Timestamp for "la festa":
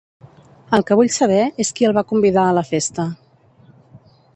2.61-3.11